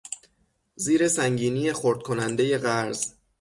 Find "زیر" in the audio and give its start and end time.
0.75-1.07